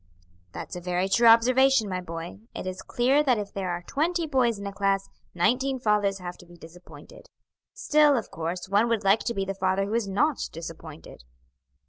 [0.53, 2.39] "That's a very true observation, my boy.
[2.55, 6.39] It is clear that if there are twenty boys in a class, nineteen fathers have
[6.39, 7.27] to be disappointed.
[7.75, 11.23] Still, of course, one would like to be the father who is not disappointed."